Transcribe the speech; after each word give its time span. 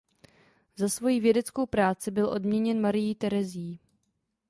Za 0.75 0.89
svojí 0.89 1.19
vědeckou 1.19 1.65
práci 1.65 2.11
byl 2.11 2.29
odměněn 2.29 2.81
Marií 2.81 3.15
Terezií. 3.15 3.79